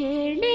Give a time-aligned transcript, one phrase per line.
[0.00, 0.49] ಮೋರೆ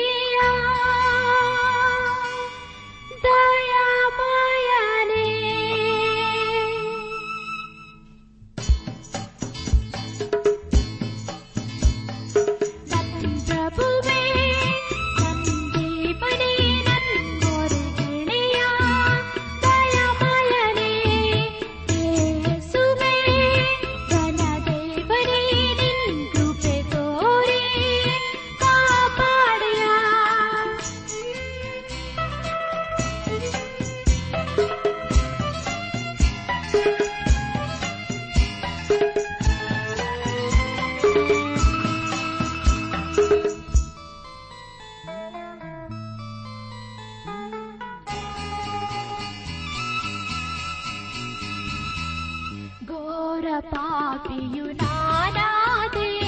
[53.70, 56.25] प्रपापियुराराधे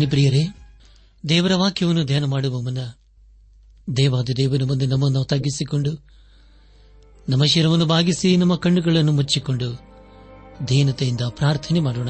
[0.00, 0.46] ಬನ್ನಿ ಪ್ರಿಯರೇ,
[1.28, 2.78] ದೇವರ ವಾಕ್ಯವನ್ನು ಧ್ಯಾನ ಮಾಡುವ ಮುನ್ನ
[3.96, 6.06] ದೇವಾದ ದೇವರ ಮುಂದೆ ನಮ್ಮನ್ನು ತಗ್ಗಿಸಿಕೊಂಡು,
[7.28, 9.72] ನಮ್ಮ ಶಿರವನ್ನು ಬಾಗಿಸಿ, ನಮ್ಮ ಕಣ್ಣುಗಳನ್ನು ಮುಚ್ಚಿಕೊಂಡು
[10.68, 12.08] ದೀನತೆಯಿಂದ ಪ್ರಾರ್ಥನೆ ಮಾಡೋಣ.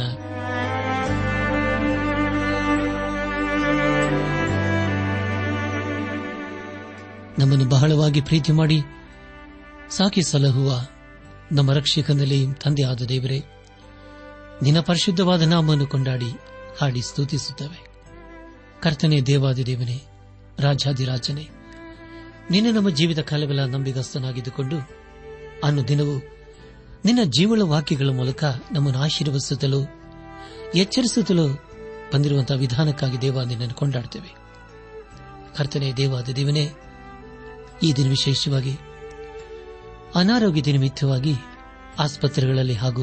[7.39, 8.81] ನಮ್ಮನ್ನು ಬಹಳವಾಗಿ ಪ್ರೀತಿ ಮಾಡಿ,
[9.91, 10.87] ಸಾಕಿ ಸಲಹುವ
[11.53, 13.45] ನಮ್ಮ ರಕ್ಷಕನಲ್ಲಿ ತಂದೆಯಾದ ದೇವರೇ,
[14.63, 16.50] ನಿನ್ನ ಪರಿಶುದ್ಧವಾದ ನಾಮವನ್ನು ಕೊಂಡಾಡಿ
[16.81, 17.91] ಹಾಡಿ ಸ್ತುತಿಸುತ್ತವೆ.
[18.83, 20.01] ಕರ್ತನೆ ದೇವಾದಿ ದೇವನೇ
[20.59, 21.49] ರಾಜಾದಿರಾಜನೇ
[22.51, 24.77] ನಿನ್ನೆ ನಮ್ಮ ಜೀವಿತ ಕಾಲವೆಲ್ಲ ನಂಬಿಗಸ್ತನಾಗಿದ್ದುಕೊಂಡು,
[25.65, 26.23] ಅನ್ನು ದಿನವೂ
[27.05, 29.87] ನಿನ್ನ ಜೀವಳ ವಾಕ್ಯಗಳ ಮೂಲಕ ನಮ್ಮನ್ನು ಆಶೀರ್ವದಿಸುತ್ತಲೂ,
[30.75, 31.49] ಎಚ್ಚರಿಸುತ್ತಲೂ
[32.13, 34.35] ಬಂದಿರುವಂತಹ ವಿಧಾನಕ್ಕಾಗಿ ದೇವ ನಿನ್ನನ್ನು ಕೊಂಡಾಡ್ತೇವೆ.
[35.57, 36.71] ಕರ್ತನೆ ದೇವಾದ ದೇವನೇ,
[37.83, 38.73] ಈ ದಿನ ವಿಶೇಷವಾಗಿ
[40.15, 41.35] ಅನಾರೋಗ್ಯದ ನಿಮಿತ್ತವಾಗಿ
[41.99, 43.03] ಆಸ್ಪತ್ರೆಗಳಲ್ಲಿ ಹಾಗೂ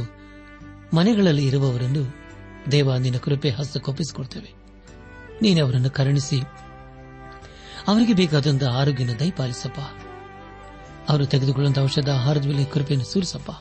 [0.93, 2.26] ಮನೆಗಳಲ್ಲಿ ಇರುವವರನ್ನು
[2.71, 4.53] ದೇವ, ನಿನ್ನ ಕೃಪೆ ಹಸ್ತಕೊಪ್ಪಿಸಿಕೊಡ್ತೇವೆ
[5.41, 6.39] ನೀನೆ ಅವರನ್ನು ಕರುಣಿಸಿ.
[7.87, 9.79] ಅವರಿಗೆ ಬೇಕಾದಂತಹ ಆರೋಗ್ಯನ ದಯಪಾಲಿಸಪ್ಪ.
[11.09, 13.51] ಅವರು ತೆಗೆದುಕೊಳ್ಳುವಂತಹ ಔಷಧ, ಆಹಾರದ ಮೇಲೆ ಕೃಪೆಯನ್ನು ಸೂರಿಸಪ್ಪ.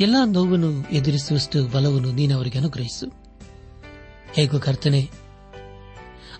[0.00, 3.06] ಎಲ್ಲಾ ನೋವನ್ನು ಎದುರಿಸುವಷ್ಟು ಬಲವನ್ನು ನೀನು ಅವರಿಗೆ ಅನುಗ್ರಹಿಸು.
[4.32, 5.10] ಹೇಗೋ ಕರ್ತನೆ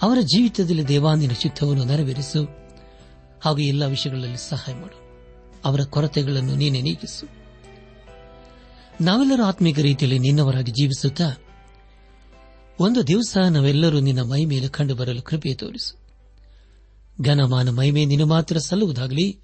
[0.03, 2.45] ಅವರ ಜೀವಿತದಲ್ಲಿ ದೇವಾಂದಿನ ಚಿತ್ತವನ್ನು ನೆರವೇರಿಸು.
[3.41, 5.09] ಹಾಗೂ ಎಲ್ಲ ವಿಷಯಗಳಲ್ಲಿ ಸಹಾಯ ಮಾಡು.
[5.65, 7.38] ಅವರ ಕೊರತೆಗಳನ್ನು ನೀನೆ ನೀಗಿಸು.
[9.01, 11.25] ನಾವೆಲ್ಲರೂ ಆತ್ಮಿಕ ರೀತಿಯಲ್ಲಿ ನಿನ್ನವರಾಗಿ ಜೀವಿಸುತ್ತಾ,
[12.81, 16.09] ಒಂದು ದಿವಸ ನಾವೆಲ್ಲರೂ ನಿನ್ನ ಮೈ ಮೇಲೆ ಕಂಡು ಬರಲು ಕೃಪೆ ತೋರಿಸು.
[17.23, 19.41] ಘನಮಾನ ಮಹಿಮೆ ನಿನ್ನ ಮಾತ್ರ ಸಲ್ಲುವುದಾಗಲಿ,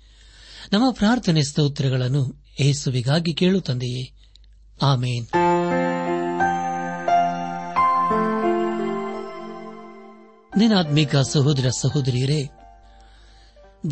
[0.72, 4.12] ನಮ್ಮ ಪ್ರಾರ್ಥನೆ ಸ್ತೋತ್ರಗಳನ್ನು ಏಸುವಿಗಾಗಿ ಕೇಳು ತಂದೆಯೇ.
[4.82, 5.26] ಆಮೇನ್.
[10.56, 12.50] ನಿನಾತ್ಮೀಕ ಸಹೋದರ ಸಹೋದರಿಯರೇ,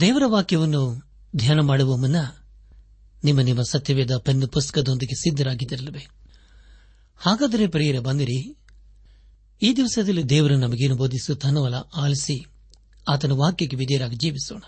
[0.01, 2.17] ದೇವರ ವಾಕ್ಯವನ್ನು ಧ್ಯಾನ ಮಾಡುವ ಮುನ್ನ
[3.25, 6.09] ನಿಮ್ಮ ನಿಮ್ಮ ಸತ್ಯವೇದ ಪೆನ್ ಪುಸ್ತಕದೊಂದಿಗೆ ಸಿದ್ದರಾಗಿದ್ದಿರಲಿವೆ
[7.17, 8.57] ಹಾಗಾದರೆ ಪ್ರಿಯರ, ಬಂದಿರಿ.
[9.63, 12.47] ಈ ದಿವಸದಲ್ಲಿ ದೇವರು ನಮಗೇನು ಬೋಧಿಸುತ್ತಾನವಲ್ಲ ಆಲಿಸಿ.
[13.09, 14.61] ಆತನ ವಾಕ್ಯಕ್ಕೆ ವಿಧೇಯರಾಗಿ ಜೀವಿಸೋಣ.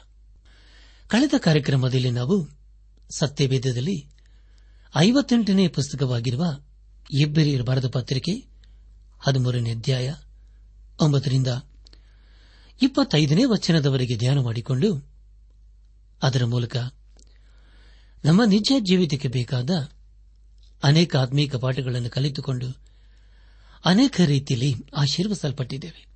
[1.08, 2.48] ಕಳೆದ ಕಾರ್ಯಕ್ರಮದಲ್ಲಿ ನಾವು
[3.16, 4.08] ಸತ್ಯವೇದದಲ್ಲಿ
[4.96, 6.44] ಐವತ್ತೆಂಟನೇ ಪುಸ್ತಕವಾಗಿರುವ
[7.10, 8.32] ಇಬ್ಬರಿಯರ ಬರೆದ ಪತ್ರಿಕೆ,
[9.20, 10.14] ಹದಿಮೂರನೇ ಅಧ್ಯಾಯ,
[11.00, 11.48] ಒಂಬತ್ತರಿಂದ
[12.82, 15.08] ಇಪ್ಪತ್ತೈದನೇ ವಚನದವರೆಗೆ ಧ್ಯಾನ ಮಾಡಿಕೊಂಡು
[16.22, 16.76] ಅದರ ಮೂಲಕ
[18.24, 19.70] ನಮ್ಮ ನಿಜ ಜೀವಿತಕ್ಕೆ ಬೇಕಾದ
[20.82, 22.66] ಅನೇಕ ಆತ್ಮೀಕ ಪಾಠಗಳನ್ನು ಕಲಿತುಕೊಂಡು
[23.84, 26.06] ಅನೇಕ ರೀತಿಯಲ್ಲಿ ಆಶೀರ್ವಿಸಲ್ಪಟ್ಟಿದ್ದೇವೆ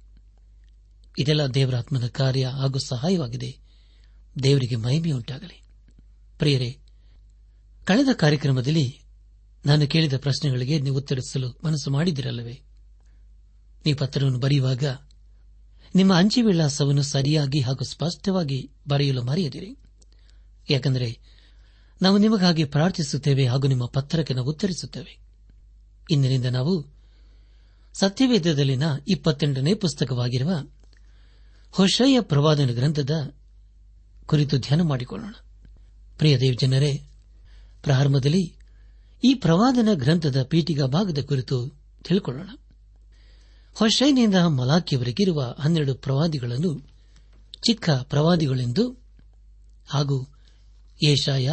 [1.19, 3.59] ಇದೆಲ್ಲ ದೇವರಾತ್ಮನ ಕಾರ್ಯ ಹಾಗೂ ಸಹಾಯವಾಗಿದೆ.
[4.43, 5.63] ದೇವರಿಗೆ ಮಹಿಮೆಯುಂಟಾಗಲಿ
[6.39, 6.79] ಪ್ರಿಯರೇ,
[7.85, 9.01] ಕಳೆದ ಕಾರ್ಯಕ್ರಮದಲ್ಲಿ
[9.67, 12.61] ನಾನು ಕೇಳಿದ ಪ್ರಶ್ನೆಗಳಿಗೆ ನೀವು ಉತ್ತರಿಸಲು ಮನಸ್ಸು ಮಾಡಿದಿರಲ್ಲವೇ
[13.87, 14.85] ನೀವು ಪತ್ರವನ್ನು ಬರೆಯುವಾಗ
[15.95, 19.77] ನಿಮ್ಮ ಅಂಚೆ ವಿಳಾಸವನ್ನು ಸರಿಯಾಗಿ ಹಾಗೂ ಸ್ಪಷ್ಟವಾಗಿ ಬರೆಯಲು ಮರೆಯದಿರಿ.
[20.71, 21.38] ಯಾಕೆಂದರೆ
[22.03, 25.19] ನಾವು ನಿಮಗಾಗಿ ಪ್ರಾರ್ಥಿಸುತ್ತೇವೆ ಹಾಗೂ ನಿಮ್ಮ ಪತ್ರಕ್ಕೆ ನಾವು ಉತ್ತರಿಸುತ್ತೇವೆ.
[26.11, 26.87] ಇಂದಿನಿಂದ ನಾವು
[27.95, 30.51] ಸತ್ಯವೇದದಲ್ಲಿನ ಇಪ್ಪತ್ತೆಂಟನೇ ಪುಸ್ತಕವಾಗಿರುವ
[31.71, 33.11] ಹೊಷಯ ಪ್ರವಾದನ ಗ್ರಂಥದ
[34.27, 35.35] ಕುರಿತು ಧ್ಯಾನ ಮಾಡಿಕೊಳ್ಳೋಣ.
[36.19, 37.03] ಪ್ರಿಯ ದೇವಜನರೇ
[37.83, 38.57] ಪ್ರಾರಂಭದಲ್ಲಿ
[39.25, 41.69] ಈ ಪ್ರವಾದನ ಗ್ರಂಥದ ಪೀಠಿಗಾ ಭಾಗದ ಕುರಿತು
[42.05, 42.49] ತಿಳಿಕೊಳ್ಳೋಣ.
[43.75, 46.79] ಹೊಶೈನಿಂದ ಮಲಾಖಿಯವರೆಗಿರುವ ಹನ್ನೆರಡು ಪ್ರವಾದಿಗಳನ್ನು
[47.67, 49.03] ಚಿಕ್ಕ ಪ್ರವಾದಿಗಳೆಂದು
[49.89, 50.27] ಹಾಗೂ
[51.07, 51.51] ಏಷಾಯ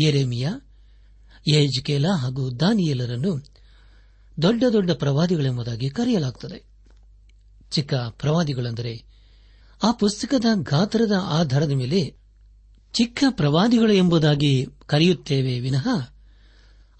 [0.00, 0.48] ಯೆರೆಮಿಯ
[1.48, 3.38] ಯಜ್ಕೇಲ ಹಾಗೂ ದಾನಿಯೇಲರನ್ನು
[4.42, 6.64] ದೊಡ್ಡ ದೊಡ್ಡ ಪ್ರವಾದಿಗಳೆಂಬುದಾಗಿ ಕರೆಯಲಾಗುತ್ತದೆ
[7.70, 9.04] ಚಿಕ್ಕ ಪ್ರವಾದಿಗಳೆಂದರೆ
[9.82, 12.16] ಆ ಪುಸ್ತಕದ ಗಾತ್ರದ ಆಧಾರದ ಮೇಲೆ
[12.92, 15.88] ಚಿಕ್ಕ ಪ್ರವಾದಿಗಳು ಎಂಬುದಾಗಿ ಕರೆಯುತ್ತೇವೆ ವಿನಃ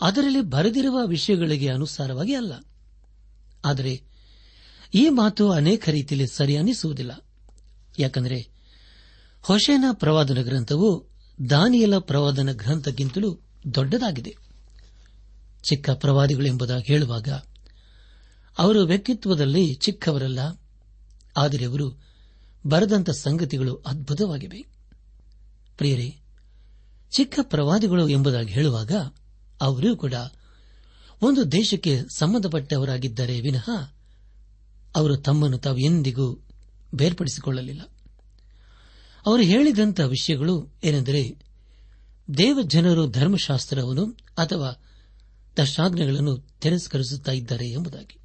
[0.00, 2.52] ಅದರಲ್ಲಿ ಬರೆದಿರುವ ವಿಷಯಗಳಿಗೆ ಅನುಸಾರವಾಗಿ ಅಲ್ಲ.
[3.64, 4.02] ಆದರೆ
[4.94, 7.24] ಈ ಮಾತು ಅನೇಕ ರೀತಿಯಲ್ಲಿ ಸರಿ ಅನಿಸುವುದಿಲ್ಲ
[7.98, 8.48] ಯಾಕೆಂದರೆ
[9.42, 11.07] ಹೊಸೇನ ಪ್ರವಾದನ ಗ್ರಂಥವು
[11.50, 13.38] ದಾನಿಯಲ ಪ್ರವಾದನ ಗ್ರಂಥಕ್ಕಿಂತಲೂ
[13.74, 14.36] ದೊಡ್ಡದಾಗಿದೆ.
[15.68, 17.28] ಚಿಕ್ಕ ಪ್ರವಾದಿಗಳು ಎಂಬುದಾಗಿ ಹೇಳುವಾಗ,
[18.58, 20.38] ಅವರು ವ್ಯಕ್ತಿತ್ವದಲ್ಲಿ ಚಿಕ್ಕವರಲ್ಲ,
[21.36, 22.00] ಆದರೆ ಅವರು
[22.66, 24.62] ಬರೆದಂತ ಸಂಗತಿಗಳು ಅದ್ಭುತವಾಗಿವೆ.
[25.76, 26.16] ಪ್ರಿಯರೇ,
[27.10, 28.92] ಚಿಕ್ಕ ಪ್ರವಾದಿಗಳು ಎಂಬುದಾಗಿ ಹೇಳುವಾಗ,
[29.60, 30.14] ಅವರೂ ಕೂಡ
[31.22, 33.70] ಒಂದು ದೇಶಕ್ಕೆ ಸಂಬಂಧಪಟ್ಟವರಾಗಿದ್ದರೆ ವಿನಃ
[34.96, 36.44] ಅವರು ತಮ್ಮನ್ನು ತಾವು ಎಂದಿಗೂ
[36.94, 37.97] ಬೇರ್ಪಡಿಸಿಕೊಳ್ಳಲಿಲ್ಲ.
[39.28, 41.34] ಅವರು ಹೇಳಿದಂಥ ವಿಷಯಗಳು ಏನೆಂದರೆ
[42.38, 44.84] ದೇವಜನರು ಧರ್ಮಶಾಸ್ತ್ರವನ್ನು ಅಥವಾ
[45.58, 48.18] ದಶಾಜ್ಞೆಗಳನ್ನು ತಿರಸ್ಕರಿಸುತ್ತಾ ಇದ್ದಾರೆ ಎಂಬುದಾಗಿ.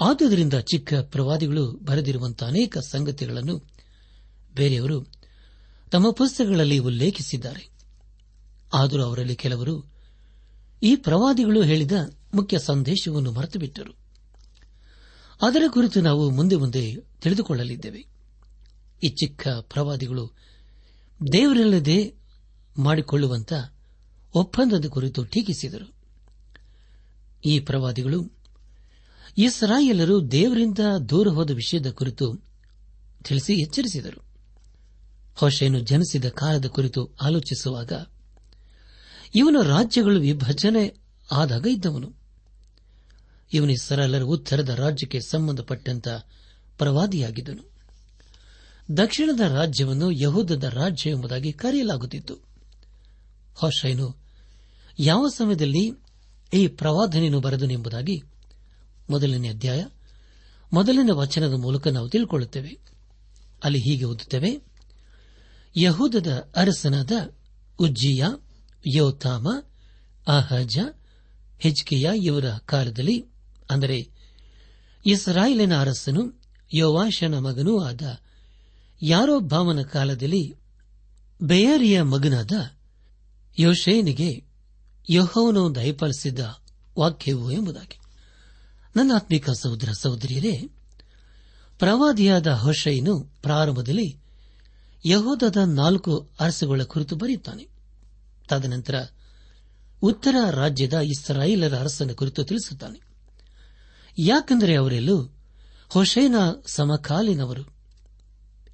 [0.00, 3.62] ಆದುದರಿಂದ ಚಿಕ್ಕ ಪ್ರವಾದಿಗಳು ಬರೆದಿರುವಂತಹ ಅನೇಕ ಸಂಗತಿಗಳನ್ನು
[4.54, 5.06] ಬೇರೆಯವರು
[5.90, 7.68] ತಮ್ಮ ಪುಸ್ತಕಗಳಲ್ಲಿ ಉಲ್ಲೇಖಿಸಿದ್ದಾರೆ.
[8.74, 9.92] ಆದರೂ ಅವರಲ್ಲಿ ಕೆಲವರು
[10.82, 11.92] ಈ ಪ್ರವಾದಿಗಳು ಹೇಳಿದ
[12.34, 13.92] ಮುಖ್ಯ ಸಂದೇಶವನ್ನು ಮರೆತುಬಿಟ್ಟರು.
[15.42, 18.13] ಅದರ ಕುರಿತು ನಾವು ಮುಂದೆ ಮುಂದೆ ತಿಳಿದುಕೊಳ್ಳಲಿದ್ದೇವೆ.
[19.02, 20.32] ಈ ಚಿಕ್ಕ ಪ್ರವಾದಿಗಳು
[21.32, 22.14] ದೇವರಲ್ಲದೆ
[22.78, 23.52] ಮಾಡಿಕೊಳ್ಳುವಂತ
[24.34, 25.94] ಒಪ್ಪಂದದ ಕುರಿತು ಟೀಕಿಸಿದರು.
[27.44, 28.30] ಈ ಪ್ರವಾದಿಗಳು
[29.38, 32.36] ಇಸ್ರಾಯೇಲರು ದೇವರಿಂದ ದೂರ ಹೋದ ವಿಷಯದ ಕುರಿತು
[33.24, 34.24] ತಿಳಿಸಿ ಎಚ್ಚರಿಸಿದರು.
[35.34, 37.92] ಹೊಸೆಯನ್ನು ಜನಿಸಿದ ಕಾಲದ ಕುರಿತು ಆಲೋಚಿಸುವಾಗ
[39.34, 41.00] ಇವನು ರಾಜ್ಯಗಳು ವಿಭಜನೆ
[41.32, 42.12] ಆದಾಗ ಇದ್ದವನು.
[43.52, 46.08] ಇವನು ಉತ್ತರದ ರಾಜ್ಯಕ್ಕೆ ಸಂಬಂಧಪಟ್ಟಂತ
[46.78, 47.73] ಪ್ರವಾದಿಯಾಗಿದ್ದನು.
[48.96, 52.36] ದಕ್ಷಿಣದ ರಾಜ್ಯವನ್ನು ಯಹೂದದ ರಾಜ್ಯ ಎಂಬುದಾಗಿ ಕರೆಯಲಾಗುತ್ತಿತ್ತು.
[53.54, 54.16] ಹೊಶೈನು
[54.98, 55.92] ಯಾವ ಸಮಯದಲ್ಲಿ
[56.54, 58.22] ಈ ಪ್ರವಾದನೆಯನ್ನು ಬರೆದನೆಂಬುದಾಗಿ
[59.10, 59.86] ಮೊದಲನೇ ಅಧ್ಯಾಯ,
[60.72, 62.78] ಮೊದಲನೇ ವಚನದ ಮೂಲಕ ನಾವು ತಿಳ್ಕೊಳ್ಳುತ್ತೇವೆ.
[63.64, 64.60] ಅಲ್ಲಿ ಹೀಗೆ ಓದುತ್ತೇವೆ.
[65.76, 67.12] ಯಹೂದದ ಅರಸನಾದ
[67.78, 68.24] ಉಜ್ಜಿಯ,
[68.86, 69.48] ಯೋತಾಮ,
[70.28, 70.78] ಅಹಜ,
[71.58, 73.24] ಹೆಜ್ಕಿಯ ಇವರ ಕಾಲದಲ್ಲಿ,
[73.70, 74.08] ಅಂದರೆ
[75.06, 76.42] ಇಸ್ರಾಯೇಲಿನ ಅರಸನು
[76.74, 78.02] ಯೋವಾಶನ ಮಗನೂ ಆದ
[79.02, 80.54] ಯಾರೋ ಭಾವನ ಕಾಲದಲ್ಲಿ
[81.42, 82.52] ಬೇಯರಿಯ ಮಗನಾದ
[83.58, 84.44] ಯೋಶೇನಿಗೆ
[85.10, 86.40] ಯಹೋವನು ದಯಪಾಲಿಸಿದ್ದ
[86.98, 87.98] ವಾಕ್ಯವು ಎಂಬುದಾಗಿ.
[88.96, 90.68] ನನ್ನ ಆತ್ಮಿಕ ಸಹೋದರ ಸಹೋದರಿಯರೇ,
[91.78, 94.18] ಪ್ರವಾದಿಯಾದ ಹೊಶೈನು ಪ್ರಾರಂಭದಲ್ಲಿ
[95.06, 97.68] ಯಹೋದದ ನಾಲ್ಕು ಅರಸುಗಳ ಕುರಿತು ಬರೆಯುತ್ತಾನೆ.
[98.48, 99.06] ತದನಂತರ
[100.02, 103.00] ಉತ್ತರ ರಾಜ್ಯದ ಇಸ್ರಾಯೇಲರ ಅರಸನ ಕುರಿತು ತಿಳಿಸುತ್ತಾನೆ.
[104.18, 105.30] ಯಾಕೆಂದರೆ ಅವರೆಲ್ಲೂ
[105.88, 106.34] ಹೊಶೈನ
[106.66, 107.73] ಸಮಕಾಲೀನವರು.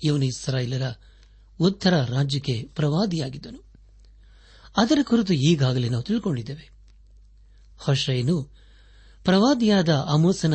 [0.03, 0.93] ಇವನು ಇಸ್ರಾಯೇಲರ
[1.61, 3.65] ಉತ್ತರ ರಾಜ್ಯಕ್ಕೆ ಪ್ರವಾದಿಯಾಗಿದ್ದನು.
[4.77, 6.71] ಅದರ ಕುರಿತು ಈಗಾಗಲೇ ನಾವು ತಿಳ್ಕೊಂಡಿದ್ದೇವೆ.
[7.79, 8.43] ಹೊಷೇನು
[9.25, 10.55] ಪ್ರವಾದಿಯಾದ ಆಮೋಸನ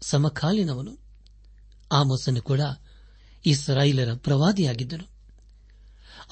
[0.00, 0.98] ಸಮಕಾಲೀನವನು.
[1.92, 2.60] ಆಮೋಸನು ಕೂಡ
[3.46, 5.08] ಇಸ್ರಾಯಿಲರ ಪ್ರವಾದಿಯಾಗಿದ್ದನು.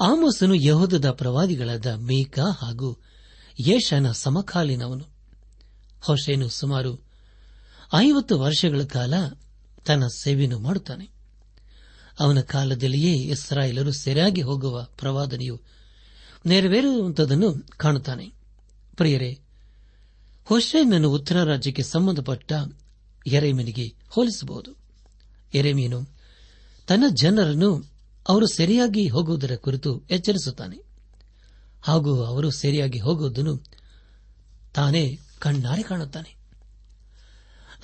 [0.00, 3.03] ಆಮೋಸನು ಯಹೋದದ ಪ್ರವಾದಿಗಳಾದ ಮೇಕಾ ಹಾಗೂ
[3.67, 5.05] ಯೇಷನ ಸಮಕಾಲೀನವನು.
[6.00, 7.05] ಹೊಷೇನು ಸುಮಾರು
[7.95, 9.15] ಐವತ್ತು ವರ್ಷಗಳ ಕಾಲ
[9.87, 11.18] ತನ್ನ ಸೇವೆಯನ್ನು ಮಾಡುತ್ತಾನೆ.
[12.19, 15.61] ಅವನ ಕಾಲದಲ್ಲಿಯೇ ಇಸ್ರಾಯೇಲರು ಸೆರೆಯಾಗಿ ಹೋಗುವ ಪ್ರವಾದನೆಯು
[16.47, 18.33] ನೆರವೇರುವಂತದನ್ನು ಕಾಣುತ್ತಾನೆ.
[18.97, 19.39] ಪ್ರಿಯರೇ
[20.45, 22.53] ಹೊಷೇನನ್ನು ಉತ್ತರ ರಾಜ್ಯಕ್ಕೆ ಸಂಬಂಧಪಟ್ಟ
[23.27, 24.77] ಎರೆಮೀನಿಗೆ ಹೋಲಿಸಬಹುದು.
[25.55, 26.09] ಎರೆಮೀನು
[26.87, 27.91] ತನ್ನ ಜನರನ್ನು
[28.29, 30.77] ಅವರು ಸರಿಯಾಗಿ ಹೋಗುವುದರ ಕುರಿತು ಎಚ್ಚರಿಸುತ್ತಾನೆ.
[31.83, 33.65] ಹಾಗೂ ಅವರು ಸರಿಯಾಗಿ ಹೋಗುವುದನ್ನು
[34.75, 36.37] ತಾನೇ ಕಣ್ಣಾರೆ ಕಾಣುತ್ತಾನೆ.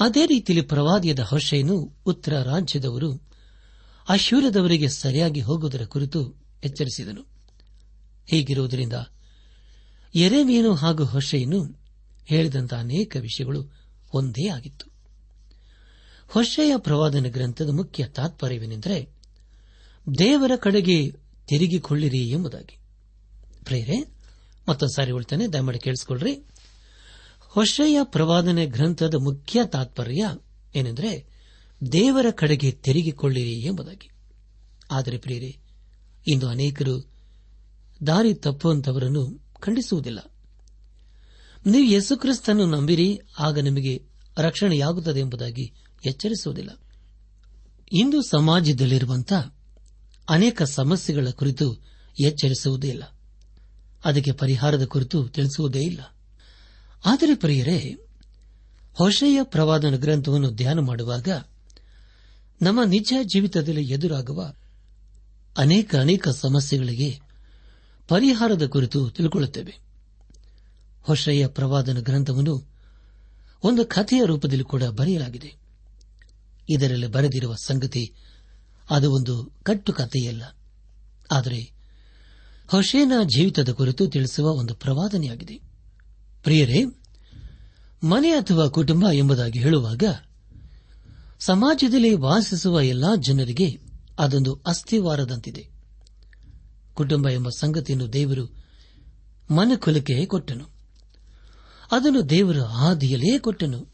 [0.00, 3.33] ಅದೇ ರೀತಿಯಲ್ಲಿ ಪ್ರವಾದಿಯದ ಹೊಷೆಯನ್ನು ಉತ್ತರ ರಾಜ್ಯದವರು
[4.08, 6.34] ಅಶೂರದವರಿಗೆ ಸರಿಯಾಗಿ ಹೋಗುವುದರ ಕುರಿತು
[6.64, 7.20] ಎಚ್ಚರಿಸಿದನು.
[8.26, 8.92] ಹೀಗಿರುವುದರಿಂದ
[10.14, 11.80] ಎರೆಮೀನು ಹಾಗೂ ಹೊಷೆಯನ್ನು
[12.24, 13.72] ಹೇಳಿದಂತಹ ಅನೇಕ ವಿಷಯಗಳು
[14.14, 14.86] ಒಂದೇ ಆಗಿತ್ತು.
[16.28, 19.08] ಹೊಷೆಯ ಪ್ರವಾದನ ಗ್ರಂಥದ ಮುಖ್ಯ ತಾತ್ಪರ್ಯವೇನೆಂದರೆ
[20.18, 21.10] ದೇವರ ಕಡೆಗೆ
[21.48, 22.78] ತಿರುಗಿಕೊಳ್ಳಿರಿ ಎಂಬುದಾಗಿ.
[23.64, 24.00] ಪ್ರೇರೆ,
[24.68, 26.42] ಮತ್ತೊಂದು ಸಾರಿ ಉಳ್ತಾನೆ ದಯಮಾಡಿ ಕೇಳಿಸಿಕೊಳ್ಳ್ರಿ.
[27.40, 30.36] ಹೊಷೆಯ ಪ್ರವಾದನೆ ಗ್ರಂಥದ ಮುಖ್ಯ ತಾತ್ಪರ್ಯ
[30.74, 31.33] ಏನೆಂದರೆ
[31.92, 34.10] ದೇವರ ಕಡೆಗೆ ತೆರಿಗೆಕೊಳ್ಳಿರಿ ಎಂಬುದಾಗಿ.
[34.90, 35.58] ಆದರೆ ಪ್ರಿಯರೇ,
[36.26, 37.12] ಇಂದು ಅನೇಕರು
[38.06, 40.32] ದಾರಿ ತಪ್ಪುವಂತವರನ್ನು ಖಂಡಿಸುವುದಿಲ್ಲ.
[41.66, 44.02] ನೀವು ಯೇಸುಕ್ರಿಸ್ತನ್ನು ನಂಬಿರಿ, ಆಗ ನಿಮಗೆ
[44.38, 45.72] ರಕ್ಷಣೆಯಾಗುತ್ತದೆ ಎಂಬುದಾಗಿ
[46.06, 46.70] ಎಚ್ಚರಿಸುವುದಿಲ್ಲ.
[47.92, 49.56] ಇಂದು ಸಮಾಜದಲ್ಲಿರುವಂತಹ
[50.28, 51.76] ಅನೇಕ ಸಮಸ್ಯೆಗಳ ಕುರಿತು
[52.20, 53.02] ಎಚ್ಚರಿಸುವುದೇ ಇಲ್ಲ.
[54.04, 56.16] ಅದಕ್ಕೆ ಪರಿಹಾರದ ಕುರಿತು ತಿಳಿಸುವುದೇ ಇಲ್ಲ.
[57.04, 57.96] ಆದರೆ ಪ್ರಿಯರೇ
[58.92, 61.28] ಹೊಸೆಯ ಪ್ರವಾದನ ಗ್ರಂಥವನ್ನು ಧ್ಯಾನ ಮಾಡುವಾಗ
[62.64, 64.54] ನಮ್ಮ ನಿಜ ಜೀವಿತದಲ್ಲಿ ಎದುರಾಗುವ
[65.58, 67.20] ಅನೇಕ ಅನೇಕ ಸಮಸ್ಯೆಗಳಿಗೆ
[68.08, 69.78] ಪರಿಹಾರದ ಕುರಿತು ತಿಳ್ಕೊಳ್ಳುತ್ತೇವೆ.
[71.02, 72.68] ಹೊಸಯ್ಯ ಪ್ರವಾದನ ಗ್ರಂಥವನ್ನು
[73.64, 75.54] ಒಂದು ಕಥೆಯ ರೂಪದಲ್ಲಿ ಕೂಡ ಬರೆಯಲಾಗಿದೆ.
[76.70, 78.12] ಇದರಲ್ಲಿ ಬರೆದಿರುವ ಸಂಗತಿ
[78.90, 80.42] ಅದು ಒಂದು ಕಟ್ಟು ಕಥೆಯಲ್ಲ
[81.32, 81.72] ಆದರೆ
[82.68, 85.60] ಹೊಸೇನ ಜೀವಿತದ ಕುರಿತು ತಿಳಿಸುವ ಒಂದು ಪ್ರವಾದನೆಯಾಗಿದೆ.
[86.42, 86.84] ಪ್ರಿಯರೇ,
[88.02, 90.02] ಮನೆ ಅಥವಾ ಕುಟುಂಬ ಎಂಬುದಾಗಿ ಹೇಳುವಾಗ
[91.44, 93.80] ಸಮಾಜದಲ್ಲಿ ವಾಸಿಸುವ ಎಲ್ಲಾ ಜನರಿಗೆ
[94.18, 95.68] ಅದೊಂದು ಅಸ್ಥಿವಾರದಂತಿದೆ
[96.94, 98.44] ಕುಟುಂಬ ಎಂಬ ಸಂಗತಿಯನ್ನು ದೇವರು
[99.50, 100.64] ಮನುಕುಲಕ್ಕೆ ಕೊಟ್ಟನು.
[101.92, 103.88] ಅದನ್ನು ದೇವರು ಹಾದಿಯಲ್ಲೇ ಕೊಟ್ಟನು.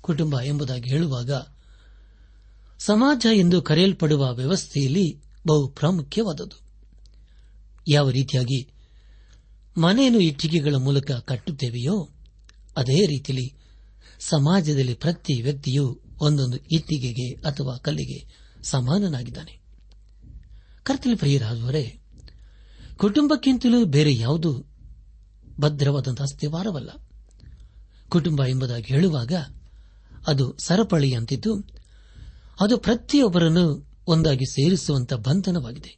[0.00, 1.30] ಕುಟುಂಬ ಎಂಬುದಾಗಿ ಹೇಳುವಾಗ
[2.78, 6.60] ಸಮಾಜ ಎಂದು ಕರೆಯಲ್ಪಡುವ ವ್ಯವಸ್ಥೆಯಲ್ಲಿ ಬಹು ಪ್ರಾಮುಖ್ಯವಾದದ್ದು.
[7.88, 8.68] ಯಾವ ರೀತಿಯಾಗಿ
[9.76, 12.08] ಮನೆಯನ್ನು ಇಟ್ಟಿಗೆಗಳ ಮೂಲಕ ಕಟ್ಟುತ್ತೇವೆಯೋ,
[12.76, 13.54] ಅದೇ ರೀತಿಯಲ್ಲಿ
[14.20, 18.26] ಸಮಾಜದಲ್ಲಿ ಪ್ರತಿ ವ್ಯಕ್ತಿಯು ಒಂದೊಂದು ಇಟ್ಟಿಗೆಗೆ ಅಥವಾ ಕಲ್ಲಿಗೆ
[18.62, 19.60] ಸಮಾನನಾಗಿದ್ದಾನೆ.
[20.82, 21.98] ಕರ್ತಲಿ ಪ್ರಿಯರಾದವರೇ,
[22.96, 24.66] ಕುಟುಂಬಕ್ಕಿಂತಲೂ ಬೇರೆ ಯಾವುದು
[25.60, 26.90] ಭದ್ರವಾದಂತಹ ಅಸ್ತಿವಾರವಲ್ಲ.
[28.08, 29.32] ಕುಟುಂಬ ಎಂಬುದಾಗಿ ಹೇಳುವಾಗ
[30.26, 31.64] ಅದು ಸರಪಳಿಯಂತಿದ್ದು,
[32.60, 35.96] ಅದು ಪ್ರತಿಯೊಬ್ಬರನ್ನು ಒಂದಾಗಿ ಸೇರಿಸುವಂತ ಬಂಧನವಾಗಿದೆ.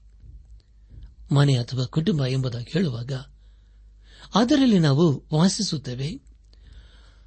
[1.34, 3.12] ಮನೆ ಅಥವಾ ಕುಟುಂಬ ಎಂಬುದಾಗಿ ಹೇಳುವಾಗ
[4.34, 6.20] ಅದರಲ್ಲಿ ನಾವು ವಾಸಿಸುತ್ತೇವೆ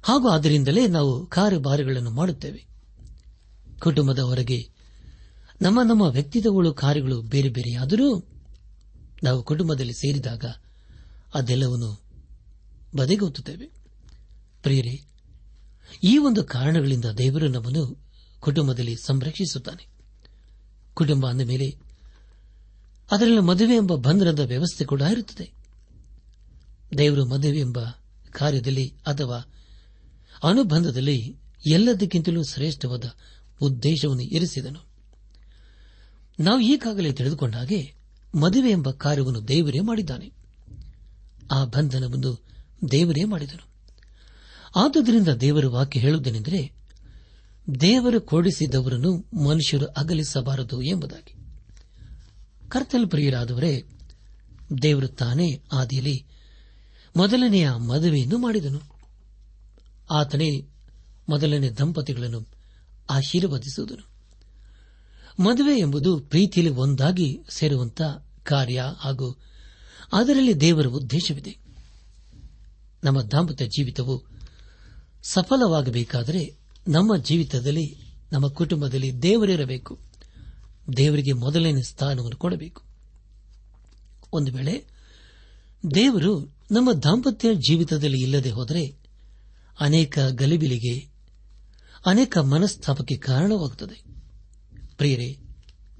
[0.02, 2.71] ಹಾಗೂ ಅದರಿಂದಲೇ ನಾವು ಕಾರ್ಯಭಾರಗಳನ್ನು ಮಾಡುತ್ತೇವೆ.
[3.82, 4.68] ಕುಟುಂಬದ ಹೊರಗೆ
[5.62, 8.28] ನಮ್ಮ ನಮ್ಮ ವ್ಯಕ್ತಿತ್ವಗಳು, ಕಾರ್ಯಗಳು ಬೇರೆ ಬೇರೆಯಾದರೂ
[9.24, 10.44] ನಾವು ಕುಟುಂಬದಲ್ಲಿ ಸೇರಿದಾಗ
[11.34, 12.02] ಅದೆಲ್ಲವನ್ನು
[12.96, 13.66] ಬದಿಗೊತ್ತುತ್ತೇವೆ.
[14.62, 15.04] ಪ್ರಿಯರೇ,
[16.04, 18.04] ಈ ಒಂದು ಕಾರಣಗಳಿಂದ ದೇವರು ನಮ್ಮನ್ನು
[18.40, 19.86] ಕುಟುಂಬದಲ್ಲಿ ಸಂರಕ್ಷಿಸುತ್ತಾನೆ.
[20.94, 21.78] ಕುಟುಂಬ ಅಂದ ಮೇಲೆ
[23.10, 25.52] ಅದರಲ್ಲಿ ಮದುವೆ ಎಂಬ ಬಂಧನದ ವ್ಯವಸ್ಥೆ ಕೂಡ ಇರುತ್ತದೆ.
[26.98, 27.78] ದೇವರು ಮದುವೆ ಎಂಬ
[28.30, 29.36] ಕಾರ್ಯದಲ್ಲಿ ಅಥವಾ
[30.42, 31.36] ಅನುಬಂಧದಲ್ಲಿ
[31.66, 33.04] ಎಲ್ಲದಕ್ಕಿಂತಲೂ ಶ್ರೇಷ್ಠವಾದ
[33.62, 34.86] ಉದ್ದೇಶವನ್ನು ಇರಿಸಿದನು.
[36.40, 37.94] ನಾವು ಈಗಾಗಲೇ ತಿಳಿದುಕೊಂಡ ಹಾಗೆ
[38.34, 40.32] ಮದುವೆ ಎಂಬ ಕಾರ್ಯವನ್ನು ದೇವರೇ ಮಾಡಿದ್ದಾನೆ.
[41.52, 42.42] ಆ ಬಂಧನವನ್ನು
[42.90, 43.66] ದೇವರೇ ಮಾಡಿದನು.
[44.76, 46.72] ಆದುದರಿಂದ ದೇವರ ವಾಕ್ಯ ಹೇಳುವುದೇನೆಂದರೆ,
[47.80, 51.36] ದೇವರು ಕೊಡಿಸಿದವರನ್ನು ಮನುಷ್ಯರು ಅಗಲಿಸಬಾರದು ಎಂಬುದಾಗಿ.
[52.68, 53.84] ಕರ್ತಲ್ ಪ್ರಿಯರಾದವರೇ,
[54.82, 56.26] ದೇವರು ತಾನೇ ಆದಿಯಲ್ಲಿ
[57.16, 58.80] ಮೊದಲನೆಯ ಮದುವೆಯನ್ನು ಮಾಡಿದನು.
[60.10, 60.68] ಆತನೇ
[61.28, 62.61] ಮೊದಲನೇ ದಂಪತಿಗಳನ್ನು
[63.10, 64.12] ಆಶೀರ್ವದಿಸುವುದನು.
[65.42, 69.38] ಮದುವೆ ಎಂಬುದು ಪ್ರೀತಿಯಲ್ಲಿ ಒಂದಾಗಿ ಸೇರುವಂತಹ ಕಾರ್ಯ ಹಾಗೂ
[70.12, 71.56] ಅದರಲ್ಲಿ ದೇವರ ಉದ್ದೇಶವಿದೆ.
[73.04, 74.24] ನಮ್ಮ ದಾಂಪತ್ಯ ಜೀವಿತವು
[75.22, 76.56] ಸಫಲವಾಗಬೇಕಾದರೆ
[76.88, 77.96] ನಮ್ಮ ಜೀವಿತದಲ್ಲಿ,
[78.32, 79.98] ನಮ್ಮ ಕುಟುಂಬದಲ್ಲಿ ದೇವರಿರಬೇಕು.
[80.96, 82.82] ದೇವರಿಗೆ ಮೊದಲನೇ ಸ್ಥಾನವನ್ನು ಕೊಡಬೇಕು.
[84.32, 84.84] ಒಂದು ವೇಳೆ
[85.94, 88.96] ದೇವರು ನಮ್ಮ ದಾಂಪತ್ಯ ಜೀವಿತದಲ್ಲಿ ಇಲ್ಲದೆ ಹೋದರೆ
[89.80, 91.11] ಅನೇಕ ಗಲಿಬಿಲಿಗೆ
[92.06, 94.04] ಅನೇಕ ಮನಸ್ತಾಪಕ್ಕೆ ಕಾರಣವಾಗುತ್ತದೆ.
[94.96, 95.38] ಪ್ರಿಯರೇ,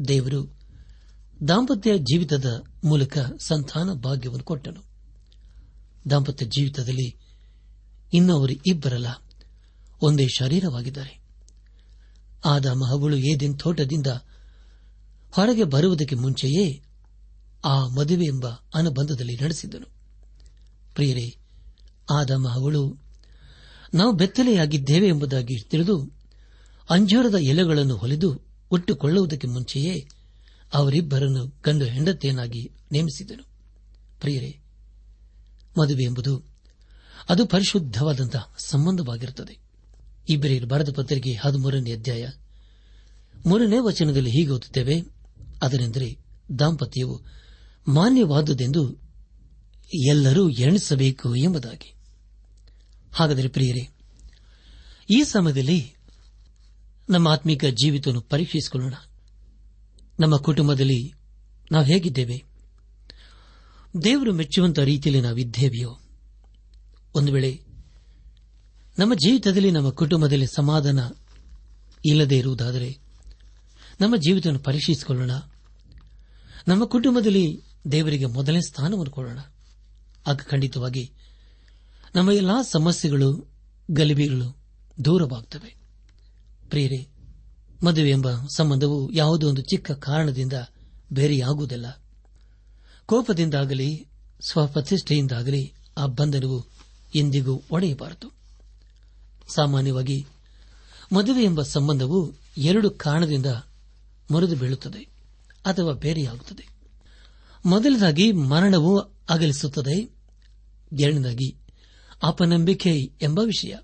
[0.09, 0.61] ದೇವರು
[1.49, 4.83] ದಾಂಪತ್ಯ ಜೀವಿತದ ಮೂಲಕ ಸಂತಾನ ಭಾಗ್ಯವನ್ನು ಕೊಟ್ಟನು.
[6.11, 7.17] ದಾಂಪತ್ಯ ಜೀವಿತದಲ್ಲಿ
[8.15, 9.07] ಇನ್ನವರು ಇಬ್ಬರಲ್ಲ,
[10.03, 11.23] ಒಂದೇ ಶರೀರವಾಗಿದ್ದಾರೆ.
[12.45, 14.07] ಆದ ಮಹಗಳು ಏದಿನ ತೋಟದಿಂದ
[15.31, 16.83] ಹೊರಗೆ ಬರುವುದಕ್ಕೆ ಮುಂಚೆಯೇ
[17.65, 19.87] ಆ ಮದುವೆ ಎಂಬ ಅನುಬಂಧದಲ್ಲಿ ನಡೆಸಿದ್ದನು
[20.95, 21.37] ಪ್ರಿಯರೇ
[22.11, 23.02] ಆದ ಹವಳು
[23.95, 26.11] ನಾವು ಬೆತ್ತಲೆಯಾಗಿದ್ದೇವೆ ಎಂಬುದಾಗಿ ತಿಳಿದು
[26.91, 30.09] ಅಂಜೂರದ ಎಲೆಗಳನ್ನು ಹೊಲಿದು ಒಟ್ಟುಕೊಳ್ಳುವುದಕ್ಕೆ ಮುಂಚೆಯೇ
[30.75, 33.43] ಅವರಿಬ್ಬರನ್ನು ಗಂಡು ಹೆಂಡತಿಯನ್ನಾಗಿ ನೇಮಿಸಿದನು.
[34.21, 34.59] ಪ್ರಿಯರೇ,
[35.79, 36.43] ಮದುವೆ ಎಂಬುದು
[37.29, 39.59] ಅದು ಪರಿಶುದ್ಧವಾದಂತಹ ಸಂಬಂಧವಾಗಿರುತ್ತದೆ.
[40.29, 42.29] ಇಬ್ಬರಿಯರು ಬರೆದ ಪತ್ರಿಕೆ ಹದಿಮೂರನೇ ಅಧ್ಯಾಯ
[43.47, 45.03] ಮೂರನೇ ವಚನದಲ್ಲಿ ಹೀಗೆ ಓದುತ್ತೇವೆ,
[45.63, 46.19] ಅದನೆಂದರೆ
[46.59, 47.23] ದಾಂಪತ್ಯವು
[47.89, 48.99] ಮಾನ್ಯವಾದುದೆಂದು
[50.07, 52.02] ಎಲ್ಲರೂ ಎಣಿಸಬೇಕು ಎಂಬುದಾಗಿ.
[53.13, 53.89] ಹಾಗಾದರೆ ಪ್ರಿಯರೇ,
[55.11, 55.95] ಈ ಸಮಯದಲ್ಲಿ
[57.11, 58.95] ನಮ್ಮ ಆತ್ಮಿಕ ಜೀವಿತವನ್ನು ಪರೀಕ್ಷಿಸಿಕೊಳ್ಳೋಣ.
[60.21, 61.13] ನಮ್ಮ ಕುಟುಂಬದಲ್ಲಿ
[61.73, 62.45] ನಾವು ಹೇಗಿದ್ದೇವೆ?
[64.05, 66.01] ದೇವರು ಮೆಚ್ಚುವಂತಹ ರೀತಿಯಲ್ಲಿ ನಾವಿದ್ದೇವೆಯೋ?
[67.15, 67.61] ಒಂದು ವೇಳೆ
[68.99, 70.99] ನಮ್ಮ ಜೀವಿತದಲ್ಲಿ, ನಮ್ಮ ಕುಟುಂಬದಲ್ಲಿ ಸಮಾಧಾನ
[72.05, 72.99] ಇಲ್ಲದೇ ಇರುವುದಾದರೆ
[74.01, 75.31] ನಮ್ಮ ಜೀವಿತವನ್ನು ಪರೀಕ್ಷಿಸಿಕೊಳ್ಳೋಣ.
[76.69, 79.39] ನಮ್ಮ ಕುಟುಂಬದಲ್ಲಿ ದೇವರಿಗೆ ಮೊದಲನೇ ಸ್ಥಾನವನ್ನು ಕೊಡೋಣ.
[80.27, 81.13] ಆಗ ಖಂಡಿತವಾಗಿ
[82.15, 83.49] ನಮ್ಮ ಎಲ್ಲಾ ಸಮಸ್ಯೆಗಳು,
[83.91, 84.57] ಗಲಿಬಿಗಳು
[85.05, 85.77] ದೂರವಾಗುತ್ತವೆ
[86.69, 87.09] ಪ್ರಿಯರೇ,
[87.85, 90.53] ಮದುವೆ ಎಂಬ ಸಂಬಂಧವು ಯಾವುದೋ ಒಂದು ಚಿಕ್ಕ ಕಾರಣದಿಂದ
[91.13, 92.03] ಬೇರೆಯಾಗುವುದಿಲ್ಲ.
[93.07, 94.07] ಕೋಪದಿಂದಾಗಲಿ,
[94.49, 96.67] ಸ್ವಪ್ರತಿಷ್ಠೆಯಿಂದಾಗಲಿ ಆ ಬಂಧನವು
[97.15, 98.33] ಎಂದಿಗೂ ಒಡೆಯಬಾರದು.
[99.55, 100.27] ಸಾಮಾನ್ಯವಾಗಿ,
[101.13, 103.47] ಮದುವೆ ಎಂಬ ಸಂಬಂಧವು ಎರಡು ಕಾರಣದಿಂದ
[104.31, 104.99] ಮುರಿದು ಬೀಳುತ್ತದೆ
[105.65, 106.69] ಅಥವಾ ಬೇರೆಯಾಗುತ್ತದೆ.
[107.67, 108.99] ಮೊದಲದಾಗಿ ಮರಣವು
[109.29, 110.11] ಅಗಲಿಸುತ್ತದೆ.
[111.01, 111.57] ಎರಡನೇದಾಗಿ
[112.23, 113.75] ಅಪನಂಬಿಕೆ ಎಂಬ ವಿಷಯ.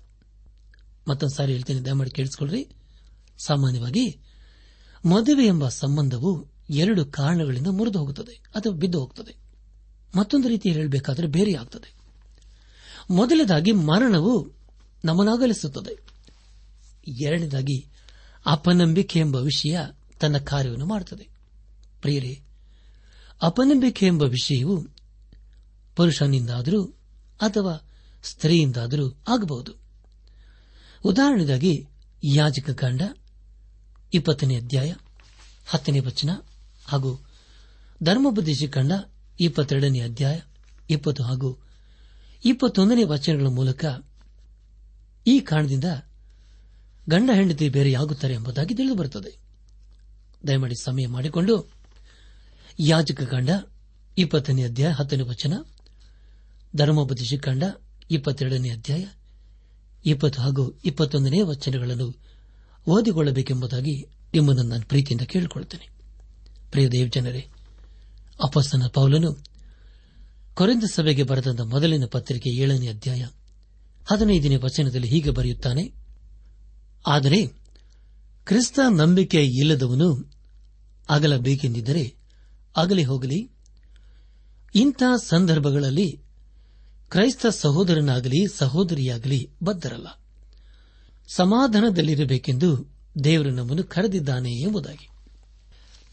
[1.07, 2.69] ಮತ್ತೊಂದು ಸಾರಿ ಹೇಳ್ತೇನೆ, ದಯಮಾಡಿ ಕೇಳಿಸಿಕೊಳ್ಳ್ರಿ
[3.45, 4.19] ಸಾಮಾನ್ಯವಾಗಿ,
[5.05, 9.35] ಮದುವೆ ಎಂಬ ಸಂಬಂಧವು ಎರಡು ಕಾರಣಗಳಿಂದ ಮುರಿದು ಹೋಗುತ್ತದೆ, ಅಥವಾ ಬಿದ್ದು ಹೋಗುತ್ತದೆ
[10.15, 11.93] ಮತ್ತೊಂದು ರೀತಿಯಲ್ಲಿ ಹೇಳಬೇಕಾದರೆ ಬೇರೆಯಾಗುತ್ತದೆ
[13.09, 14.51] ಮೊದಲನೇದಾಗಿ, ಮರಣವು
[15.05, 15.97] ನಮನಾಗಲಿಸುತ್ತದೆ
[17.25, 17.87] ಎರಡನೇದಾಗಿ,
[18.45, 19.79] ಅಪನಂಬಿಕೆ ಎಂಬ ವಿಷಯ
[20.19, 21.29] ತನ್ನ ಕಾರ್ಯವನ್ನು ಮಾಡುತ್ತದೆ
[22.01, 22.41] ಪ್ರಿಯರೇ,
[23.41, 24.87] ಅಪನಂಬಿಕೆ ಎಂಬ ವಿಷಯವು
[25.95, 26.85] ಪುರುಷನಿಂದಾದರೂ
[27.41, 27.88] ಅಥವಾ
[28.23, 29.73] ಸ್ತ್ರೀಯಿಂದಾದರೂ ಆಗಬಹುದು.
[31.03, 31.87] ಉದಾಹರಣೆಗಾಗಿ,
[32.23, 33.01] ಯಾಜಕ ಕಾಂಡ,
[34.13, 34.93] ಇಪ್ಪತ್ತನೇ ಅಧ್ಯಾಯ,
[35.67, 36.29] ಹತ್ತನೇ ವಚನ,
[36.85, 37.25] ಹಾಗೂ
[38.03, 38.91] ಧರ್ಮೋಪದೇಶ ಕಂಡ,
[39.39, 40.39] ಇಪ್ಪತ್ತೆರಡನೇ ಅಧ್ಯಾಯ,
[40.89, 41.57] ಇಪ್ಪತ್ತು ಹಾಗೂ
[42.45, 43.85] ಇಪ್ಪತ್ತೊಂದನೇ ವಚನಗಳ ಮೂಲಕ
[45.27, 45.83] ಈ ಕಾರಣದಿಂದ
[47.09, 49.37] ಗಂಡ ಹೆಂಡತಿ ಬೇರೆಯಾಗುತ್ತಾರೆ ಎಂಬುದಾಗಿ ತಿಳಿದುಬರುತ್ತದೆ.
[50.47, 51.71] ದಯಮಾಡಿ ಸಮಯ ಮಾಡಿಕೊಂಡು,
[52.79, 53.49] ಯಾಜಕ ಕಾಂಡ,
[54.17, 55.53] ಇಪ್ಪತ್ತನೇ ಅಧ್ಯಾಯ, ಹತ್ತನೇ ವಚನ,
[56.75, 57.63] ಧರ್ಮೋಪದೇಶ ಕಂಡ
[58.11, 59.05] ಇಪ್ಪತ್ತೆರಡನೇ ಅಧ್ಯಾಯ,
[60.05, 62.07] ಇಪ್ಪತ್ತು ಹಾಗೂ ಇಪ್ಪತ್ತೊಂದನೇ ವಚನಗಳನ್ನು
[62.87, 65.87] ಓದಿಕೊಳ್ಳಬೇಕೆಂಬುದಾಗಿ ನಿಮ್ಮನ್ನು ನಾನು ಪ್ರೀತಿಯಿಂದ ಕೇಳಿಕೊಳ್ಳುತ್ತೇನೆ.
[66.71, 67.47] ಪ್ರಿಯ ದೇವಜನರೇ
[68.43, 69.31] ಅಪಸ್ತನ ಪೌಲನು
[70.53, 73.25] ಕೊರೆಂದ ಸಭೆಗೆ ಬರೆದಂತ ಮೊದಲಿನ ಪತ್ರಿಕೆ ಏಳನೇ ಅಧ್ಯಾಯ,
[74.11, 75.93] ಹದಿನೈದನೇ ವಚನದಲ್ಲಿ ಹೀಗೆ ಬರೆಯುತ್ತಾನೆ,
[77.07, 77.47] ಆದರೆ
[78.45, 80.31] ಕ್ರಿಸ್ತ ನಂಬಿಕೆ ಇಲ್ಲದವನು
[81.09, 82.15] ಅಗಲಬೇಕೆಂದಿದ್ದರೆ
[82.75, 83.49] ಅಗಲಿ ಹೋಗಲಿ.
[84.75, 86.28] ಇಂಥ ಸಂದರ್ಭಗಳಲ್ಲಿ
[87.09, 90.07] ಕ್ರೈಸ್ತ ಸಹೋದರನಾಗಲಿ, ಸಹೋದರಿಯಾಗಲಿ ಬದ್ಧರಲ್ಲ.
[91.27, 95.09] ಸಮಾಧಾನದಲ್ಲಿರಬೇಕೆಂದು ದೇವರು ನಮ್ಮನ್ನು ಕರೆದಿದ್ದಾನೆ ಎಂಬುದಾಗಿ.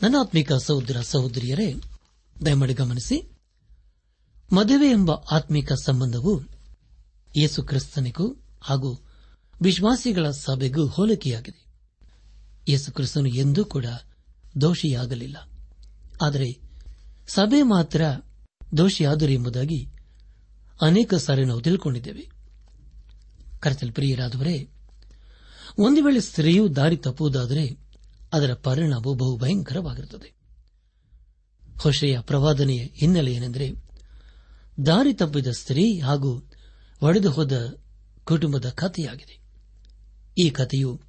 [0.02, 1.74] ನನ್ನಾತ್ಮಿಕ ಸಹೋದರ ಸಹೋದರಿಯರೇ,
[2.46, 3.32] ದಯಮಾಡಿ ಗಮನಿಸಿ,
[4.52, 6.40] ಮದುವೆ ಎಂಬ ಆತ್ಮಿಕ ಸಂಬಂಧವು
[7.37, 9.00] ಯೇಸು ಕ್ರಿಸ್ತನಿಗೂ ಹಾಗೂ
[9.62, 11.66] ವಿಶ್ವಾಸಿಗಳ ಸಭೆಗೂ ಹೋಲಿಕೆಯಾಗಿದೆ.
[12.68, 13.87] ಯೇಸು ಕ್ರಿಸ್ತನು ಎಂದೂ ಕೂಡ
[14.61, 15.37] ದೋಷಿಯಾಗಲಿಲ್ಲ.
[16.22, 16.59] ಆದರೆ
[17.28, 18.04] ಸಭೆ ಮಾತ್ರ
[18.76, 19.88] ದೋಷಿಯಾದರು ಎಂಬುದಾಗಿ
[20.81, 22.29] ಅನೇಕ ಸಾರಿ ನಾವು ತಿಳ್ಕೊಂಡಿದ್ದೇವೆ.
[23.61, 24.69] ಕರೆತಲ್ ಪ್ರಿಯರಾದವರೇ,
[25.79, 27.79] ಒಂದು ವೇಳೆ ಸ್ತ್ರೀಯು ದಾರಿ ತಪ್ಪುವುದಾದರೆ
[28.33, 30.35] ಅದರ ಪರಿಣಾಮವು ಬಹು ಭಯಂಕರವಾಗಿರುತ್ತದೆ
[31.81, 33.71] ಹೊಷೆಯ ಪ್ರವಾದನೆಯ ಹಿನ್ನೆಲೆ ಏನೆಂದರೆ,
[34.87, 36.51] ದಾರಿ ತಪ್ಪಿದ ಸ್ತ್ರೀ ಹಾಗೂ
[37.03, 37.79] ಒಡೆದು ಹೋದ
[38.25, 39.41] ಕುಟುಂಬದ ಕಥೆಯಾಗಿದೆ.
[40.39, 41.01] ಈ ಕಥೆಯು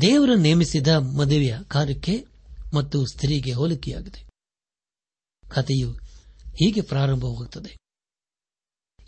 [0.00, 2.26] ದೇವರ ನೇಮಿಸಿದ ಮದುವೆಯ ಕಾರ್ಯಕ್ಕೆ
[2.74, 4.26] ಮತ್ತು ಸ್ತ್ರೀಗೆ ಹೋಲಿಕೆಯಾಗಿದೆ.
[5.48, 5.90] ಕಥೆಯು
[6.56, 7.83] ಹೀಗೆ ಪ್ರಾರಂಭವಾಗುತ್ತದೆ.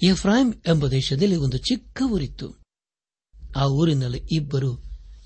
[0.02, 2.54] ಎಫ್ರಾಯಿಂ ಎಂಬ ದೇಶದಲ್ಲಿ ಒಂದು ಚಿಕ್ಕ ಊರಿತ್ತು.
[3.56, 4.82] ಆ ಊರಿನಲ್ಲಿ ಇಬ್ಬರು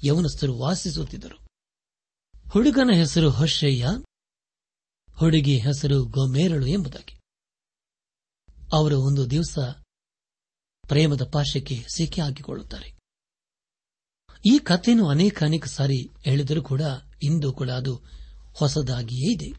[0.06, 1.46] ಯವನಸ್ಥರು ವಾಸಿಸುತ್ತಿದ್ದರು.
[2.50, 3.86] ಹುಡುಗನ ಹೆಸರು ಹೊಶಯ್ಯ
[5.12, 7.20] ಹುಡುಗಿ ಹೆಸರು ಗೊಮೇರಳು ಎಂಬುದಾಗಿ.
[8.72, 9.58] ಅವರು ಒಂದು ದಿವಸ
[10.88, 12.98] ಪ್ರೇಮದ ಪಾಶಕ್ಕೆ ಸಿಕ್ಕಿ ಹಾಕಿಕೊಳ್ಳುತ್ತಾರೆ.
[14.46, 16.82] ಈ ಕಥೆಯನ್ನು ಅನೇಕ ಅನೇಕ ಸಾರಿ ಹೇಳಿದರೂ ಕೂಡ
[17.22, 17.94] ಇಂದು ಕೂಡ ಅದು
[18.54, 19.52] ಹೊಸದಾಗಿಯೇ ಇದೆ.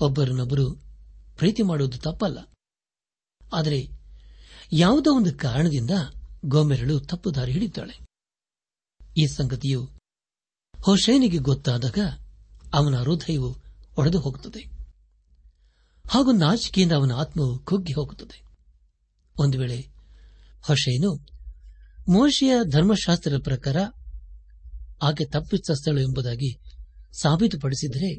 [0.00, 0.74] ಒಬ್ಬರನ್ನೊಬ್ಬರು
[1.38, 2.38] ಪ್ರೀತಿ ಮಾಡುವುದು ತಪ್ಪಲ್ಲ.
[3.52, 3.88] ಆದರೆ
[4.72, 5.90] ಯಾವುದೋ ಒಂದು ಕಾರಣದಿಂದ
[6.44, 7.72] ಗೋಮೆರಳು ತಪ್ಪು ದಾರಿ
[9.18, 9.84] ಈ ಸಂಗತಿಯು
[10.84, 11.98] ಹೊಸೇನಿಗೆ ಗೊತ್ತಾದಾಗ
[12.72, 13.56] ಅವನ ಹೃದಯವು
[13.98, 14.60] ಒಡೆದು ಹೋಗುತ್ತದೆ.
[16.08, 18.42] ಹಾಗೂ ನಾಚಿಕೆಯಿಂದ ಅವನ ಆತ್ಮವು ಕುಗ್ಗಿ ಹೋಗುತ್ತದೆ.
[19.36, 19.80] ಒಂದು ವೇಳೆ
[20.60, 21.14] ಹೊಸೇನು
[22.08, 23.76] ಮೋಶಿಯ ಧರ್ಮಶಾಸ್ತ್ರದ ಪ್ರಕಾರ
[25.02, 26.60] ಆಕೆ ತಪ್ಪಿತಸ್ಥಳು ಎಂಬುದಾಗಿ
[27.20, 28.14] ಸಾಬೀತುಪಡಿಸಿದರೆ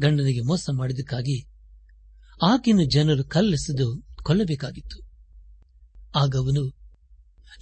[0.00, 1.46] ಗಂಡನಿಗೆ ಮೋಸ ಮಾಡಿದ್ದಕ್ಕಾಗಿ
[2.42, 5.02] ಆಕೆಯನ್ನು ಜನರು ಕಲ್ಲೆಸೆದು ಕೊಲ್ಲಬೇಕಾಗಿತ್ತು.
[6.14, 6.68] ಆಗ ಅವನು,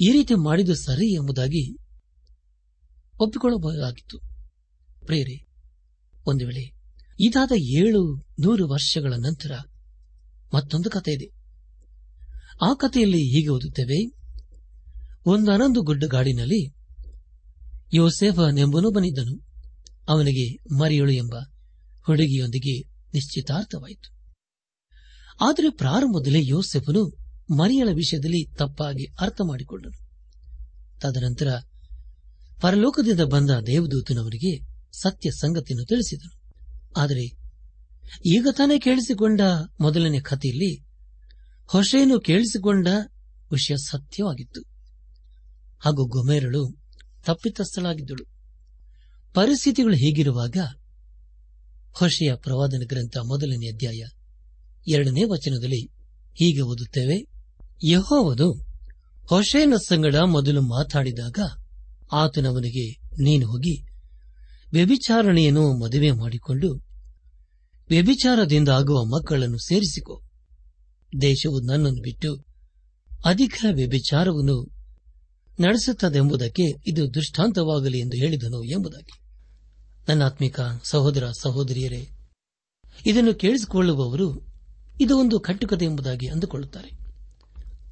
[0.00, 1.76] ಈ ರೀತಿ ಮಾಡಿದ್ದು ಸರಿ ಎಂಬುದಾಗಿ
[3.20, 4.18] ಒಪ್ಪಿಕೊಳ್ಳಬಹುದಾಗಿತ್ತು.
[5.04, 5.46] ಪ್ರೇರೆ
[6.26, 6.76] ಒಂದು ವೇಳೆ
[7.20, 9.50] ಇದಾದ ಏಳು ನೂರು ವರ್ಷಗಳ ನಂತರ
[10.54, 11.30] ಮತ್ತೊಂದು ಕಥೆ ಇದೆ.
[12.62, 14.12] ಆ ಕಥೆಯಲ್ಲಿ ಹೀಗೆ ಓದುತ್ತೇವೆ.
[15.26, 16.68] ಒಂದು ಗಾಡಿನಲ್ಲಿ ಗುಡ್ಡಗಾಡಿನಲ್ಲಿ
[18.90, 19.46] ಬಂದಿದ್ದನು.
[20.08, 21.34] ಅವನಿಗೆ ಮರಿಯಳು ಎಂಬ
[22.06, 24.15] ಹುಡುಗಿಯೊಂದಿಗೆ ನಿಶ್ಚಿತಾರ್ಥವಾಯಿತು.
[25.40, 27.16] ಆದರೆ ಪ್ರಾರಂಭದಲ್ಲಿ ಯೋಸೆಫನು
[27.50, 30.06] ಮರಿಯಳ ವಿಷಯದಲ್ಲಿ ತಪ್ಪಾಗಿ ಅರ್ಥ ಮಾಡಿಕೊಂಡನು.
[31.00, 31.48] ತದನಂತರ
[32.60, 34.60] ಪರಲೋಕದಿಂದ ಬಂದ ದೇವದೂತನವರಿಗೆ
[34.92, 36.54] ಸತ್ಯ ಸಂಗತಿಯನ್ನು ತಿಳಿಸಿದನು.
[36.96, 37.24] ಆದರೆ
[38.26, 39.40] ಈಗ ತಾನೇ ಕೇಳಿಸಿಕೊಂಡ
[39.80, 40.84] ಮೊದಲನೇ ಕಥೆಯಲ್ಲಿ
[41.66, 42.88] ಹೊಸೇನು ಕೇಳಿಸಿಕೊಂಡ
[43.52, 44.60] ವಿಷಯ ಸತ್ಯವಾಗಿತ್ತು.
[45.78, 46.76] ಹಾಗೂ ಗೊಮೇರಳು
[47.24, 48.26] ತಪ್ಪಿತಸ್ಥಳಾಗಿದ್ದಳು.
[49.34, 50.56] ಪರಿಸ್ಥಿತಿಗಳು ಹೀಗಿರುವಾಗ
[51.92, 54.02] ಹೊಷೆಯ ಪ್ರವಾದನ ಗ್ರಂಥ ಮೊದಲನೇ ಅಧ್ಯಾಯ
[54.86, 55.86] ಎರಡನೇ ವಚನದಲ್ಲಿ
[56.34, 57.26] ಹೀಗೆ ಓದುತ್ತೇವೆ,
[57.88, 58.52] ಯಹೋವನು
[59.28, 61.38] ಹೊಷೇನ ಸಂಗಡ ಮೊದಲು ಮಾತಾಡಿದಾಗ
[62.12, 63.82] ಆತನವನಿಗೆ, ನೀನು ಹೋಗಿ
[64.72, 66.74] ವ್ಯಭಿಚಾರಣೆಯನ್ನು ಮದುವೆ ಮಾಡಿಕೊಂಡು
[67.88, 70.22] ವ್ಯಭಿಚಾರದಿಂದ ಆಗುವ ಮಕ್ಕಳನ್ನು ಸೇರಿಸಿಕೊ.
[71.20, 72.44] ದೇಶವು ನನ್ನನ್ನು ಬಿಟ್ಟು
[73.24, 74.70] ಅಧಿಕ ವ್ಯಭಿಚಾರವನ್ನು
[75.60, 79.20] ನಡೆಸುತ್ತದೆಂಬುದಕ್ಕೆ ಇದು ದೃಷ್ಟಾಂತವಾಗಲಿ ಎಂದು ಹೇಳಿದನು ಎಂಬುದಾಗಿ.
[80.08, 82.08] ನನ್ನ ಆತ್ಮಿಕ ಸಹೋದರ ಸಹೋದರಿಯರೇ,
[83.06, 84.45] ಇದನ್ನು ಕೇಳಿಸಿಕೊಳ್ಳುವವರು
[85.00, 86.90] ಇದು ಒಂದು ಕಟ್ಟುಕತೆ ಎಂಬುದಾಗಿ ಅಂದುಕೊಳ್ಳುತ್ತಾರೆ.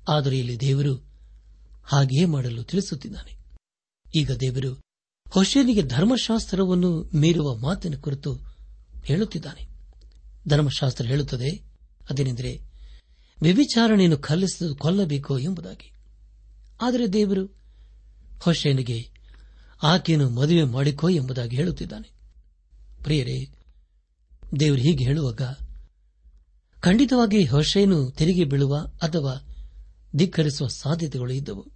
[0.09, 0.95] ಆದರೆ ಇಲ್ಲಿ ದೇವರು
[1.85, 3.39] ಹಾಗೆಯೇ ಮಾಡಲು ತಿಳಿಸುತ್ತಿದ್ದಾನೆ.
[4.17, 4.81] ಈಗ ದೇವರು
[5.31, 8.35] ಹೊಸೇನಿಗೆ ಧರ್ಮಶಾಸ್ತ್ರವನ್ನು ಮೀರುವ ಮಾತಿನ ಕುರಿತು
[9.05, 9.69] ಹೇಳುತ್ತಿದ್ದಾನೆ.
[10.49, 11.51] ಧರ್ಮಶಾಸ್ತ್ರ ಹೇಳುತ್ತದೆ,
[12.11, 12.61] ಅದೇನೆಂದರೆ
[13.43, 15.93] ವಿವಿಚಾರಣೆಯನ್ನು ಕಲಿಸಲು ಕೊಲ್ಲಬೇಕು ಎಂಬುದಾಗಿ.
[16.83, 17.47] ಆದರೆ ದೇವರು
[18.41, 19.11] ಹೊಸೇನಿಗೆ
[19.83, 22.15] ಆಕೆಯನ್ನು ಮದುವೆ ಮಾಡಿಕೋ ಎಂಬುದಾಗಿ ಹೇಳುತ್ತಿದ್ದಾನೆ.
[23.03, 23.53] ಪ್ರಿಯರೇ,
[24.61, 25.43] ದೇವರು ಹೀಗೆ ಹೇಳುವಾಗ
[26.85, 29.57] ಖಂಡಿತವಾಗಿ ಹೊಸೆಯನ್ನು ತೆರಿಗೆ ಬೀಳುವ ಅಥವಾ
[30.17, 31.67] ಧಿಕ್ಕರಿಸುವ ಸಾಧ್ಯತೆಗಳು ಇದ್ದವು.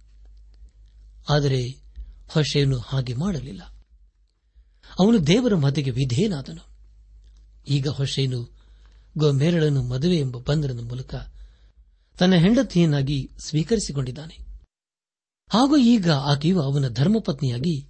[1.29, 1.69] ಆದರೆ
[2.27, 3.61] ಹೊಸೆಯನ್ನು ಹಾಗೆ ಮಾಡಲಿಲ್ಲ.
[4.99, 6.67] ಅವನು ದೇವರ ಮತೆಗೆ ವಿಧೇಯನಾದನು.
[7.67, 8.57] ಈಗ ಹೊಸೆಯನ್ನು
[9.17, 11.15] ಗೋಮೇರಳನ್ನು ಮದುವೆ ಎಂಬ ಬಂಧನದ ಮೂಲಕ
[12.19, 14.39] ತನ್ನ ಹೆಂಡತಿಯನ್ನಾಗಿ ಸ್ವೀಕರಿಸಿಕೊಂಡಿದ್ದಾನೆ.
[15.49, 17.87] ಹಾಗೂ ಈಗ ಆಕೆಯು ಅವನ ಧರ್ಮಪತ್ನಿಯಾಗಿ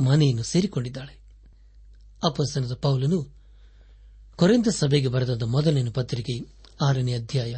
[0.00, 1.20] ಮನೆಯನ್ನು ಸೇರಿಕೊಂಡಿದ್ದಾಳೆ.
[2.24, 3.37] ಅಪಸನದ ಪೌಲನು
[4.38, 6.32] ಕೊರೆಂತ ಸಭೆಗೆ ಬರೆದ ಮೊದಲನೇ ಪತ್ರಿಕೆ
[6.80, 7.56] ಆರನೇ ಅಧ್ಯಾಯ.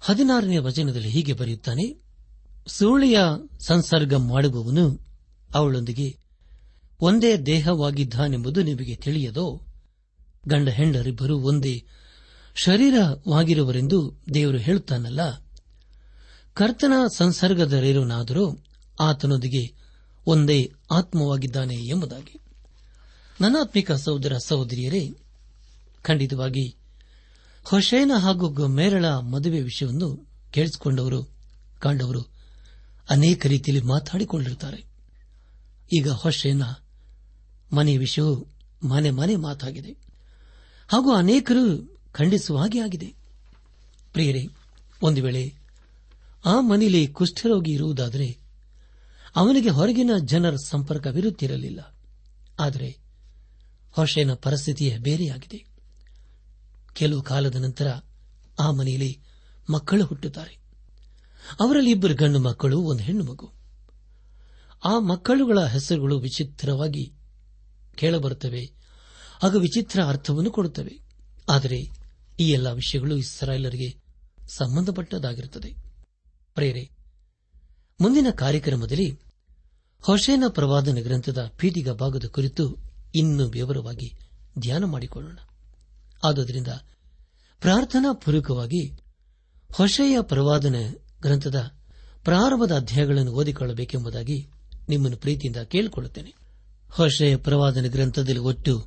[0.00, 2.02] ಹದಿನಾರನೇ ವಚನದಲ್ಲಿ ಹೀಗೆ ಬರೆಯುತ್ತಾನೆ
[2.66, 3.18] ಸುರುಳಿಯ
[3.66, 5.06] ಸಂಸರ್ಗ ಮಾಡುವವನು
[5.54, 6.16] ಅವಳೊಂದಿಗೆ,
[7.00, 9.66] ಒಂದೇ ದೇಹವಾಗಿದ್ದಾನೆಂಬುದು ನಿಮಗೆ ತಿಳಿಯದೋ?
[10.48, 11.84] ಗಂಡ ಹೆಂಡರಿಬ್ಬರು ಒಂದೇ
[12.54, 15.38] ಶರೀರವಾಗಿರುವರೆಂದು ದೇವರು ಹೇಳುತ್ತಾನಲ್ಲ?
[16.54, 18.64] ಕರ್ತನ ಸಂಸರ್ಗದಲ್ಲಿರುವನಾದರೂ
[19.00, 19.74] ಆತನೊಂದಿಗೆ
[20.26, 22.40] ಒಂದೇ ಆತ್ಮವಾಗಿದ್ದಾನೆ ಎಂಬುದಾಗಿ.
[23.40, 25.14] ನನಾತ್ಮಿಕ ಸಹೋದರ ಸಹೋದರಿಯರೇ
[26.08, 26.76] ಖಂಡಿತವಾಗಿ.
[27.64, 31.30] ಹೊಶೇನ ಹಾಗೂ ಮೇರಳ ಮದುವೆ ವಿಷಯವನ್ನು ಕೇಳಿಸಿಕೊಂಡವರು,
[31.78, 32.26] ಕಂಡವರು
[33.10, 34.84] ಅನೇಕ ರೀತಿಯಲ್ಲಿ ಮಾತಾಡಿಕೊಂಡಿರುತ್ತಾರೆ.
[35.92, 36.62] ಈಗ ಹೊಶೇನ
[37.72, 38.46] ಮನೆಯ ವಿಷಯವು
[38.88, 39.90] ಮನೆ ಮನೆ ಮಾತಾಗಿದೆ.
[40.88, 43.14] ಹಾಗೂ ಅನೇಕರು ಖಂಡಿಸುವ ಹಾಗೆ ಆಗಿದೆ.
[44.12, 44.46] ಪ್ರಿಯರೇ,
[45.02, 45.54] ಒಂದು ವೇಳೆ
[46.44, 48.38] ಆ ಮನೆಯಲ್ಲಿ ಕುಷ್ಠರೋಗಿ ಇರುವುದಾದರೆ
[49.36, 51.94] ಅವನಿಗೆ ಹೊರಗಿನ ಜನರ ಸಂಪರ್ಕವಿರುತ್ತಿರಲಿಲ್ಲ.
[52.60, 52.98] ಆದರೆ
[53.90, 55.77] ಹೊಶೇನ ಪರಿಸ್ಥಿತಿಯೇ ಬೇರೆಯಾಗಿದೆ.
[56.98, 58.00] ಕೆಲವು ಕಾಲದ ನಂತರ
[58.60, 59.20] ಆ ಮನೆಯಲ್ಲಿ
[59.72, 60.58] ಮಕ್ಕಳು ಹುಟ್ಟುತ್ತಾರೆ.
[61.60, 63.52] ಅವರಲ್ಲಿ ಇಬ್ಬರು ಗಂಡು ಮಕ್ಕಳು, ಒಂದು ಹೆಣ್ಣು ಮಗು.
[64.84, 67.12] ಆ ಮಕ್ಕಳುಗಳ ಹೆಸರುಗಳು ವಿಚಿತ್ರವಾಗಿ
[67.94, 68.64] ಕೇಳಬರುತ್ತವೆ
[69.42, 70.98] ಹಾಗೂ ವಿಚಿತ್ರ ಅರ್ಥವನ್ನು ಕೊಡುತ್ತವೆ.
[71.48, 71.78] ಆದರೆ
[72.40, 73.96] ಈ ಎಲ್ಲ ವಿಷಯಗಳು ಇಸ್ರಾಯೇಲರಿಗೆ
[74.48, 75.74] ಸಂಬಂಧಪಟ್ಟದಾಗಿರುತ್ತದೆ
[76.54, 76.90] ಪ್ರೇರೆ,
[78.00, 79.20] ಮುಂದಿನ ಕಾರ್ಯಕ್ರಮದಲ್ಲಿ
[80.00, 82.76] ಹೊಸೇನ ಪ್ರವಾದನ ಗ್ರಂಥದ ಪೀಠಿಗ ಭಾಗದ ಕುರಿತು
[83.14, 84.18] ಇನ್ನೂ ವಿವರವಾಗಿ
[84.58, 85.38] ಧ್ಯಾನ ಮಾಡಿಕೊಳ್ಳೋಣ.
[86.24, 86.68] ಆದುದರಿಂದ
[87.60, 88.92] ಪ್ರಾರ್ಥನಾ ಪೂರ್ವಕವಾಗಿ
[89.72, 91.70] ಹೊಸೆಯ ಪ್ರವಾದನೆ ಗ್ರಂಥದ
[92.24, 94.50] ಪ್ರಾರಂಭದ ಅಧ್ಯಾಯಗಳನ್ನು ಓದಿಕೊಳ್ಳಬೇಕೆಂಬುದಾಗಿ
[94.88, 96.34] ನಿಮ್ಮನ್ನು ಪ್ರೀತಿಯಿಂದ ಕೇಳಿಕೊಳ್ಳುತ್ತೇನೆ.
[96.90, 98.86] ಹೊಸೆಯ ಪ್ರವಾದನೆ ಗ್ರಂಥದಲ್ಲಿ ಒಟ್ಟು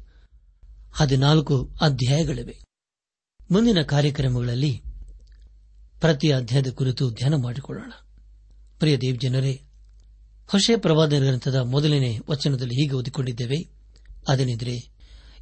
[0.92, 2.60] ಹದಿನಾಲ್ಕು ಅಧ್ಯಾಯಗಳಿವೆ.
[3.52, 4.82] ಮುಂದಿನ ಕಾರ್ಯಕ್ರಮಗಳಲ್ಲಿ
[6.00, 7.92] ಪ್ರತಿ ಅಧ್ಯಾಯದ ಕುರಿತು ಧ್ಯಾನ ಮಾಡಿಕೊಳ್ಳೋಣ.
[8.80, 9.64] ಪ್ರಿಯ ದೇವ್ ಜನರೇ
[10.48, 13.72] ಹೊಸೆ ಪ್ರವಾದನ ಗ್ರಂಥದ ಮೊದಲನೇ ವಚನದಲ್ಲಿ ಹೀಗೆ ಓದಿಕೊಂಡಿದ್ದೇವೆ.
[14.28, 14.92] ಅದೇನೆಂದರೆ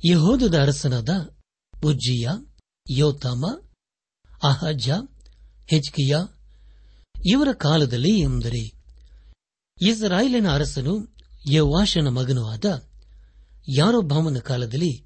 [0.05, 1.09] ಯಹೋದದ ಅರಸನಾದ
[1.83, 2.29] ಉಜ್ಜಿಯ
[2.89, 3.45] ಯೋತಾಮ,
[4.43, 4.89] ಅಹಜ,
[5.67, 6.15] ಹೆಜ್ಕಿಯ.
[7.25, 8.73] ಇವರ ಕಾಲದಲ್ಲಿ ಎಂದರೆ,
[9.81, 11.15] ಇಸ್ರಾಯೇಲಿನ ಅರಸನು
[11.49, 12.89] ಯವಾಶನ ಮಗನೂ ಆದ
[13.77, 15.05] ಯಾರೊಬ್ಬಾಮನ ಕಾಲದಲ್ಲಿ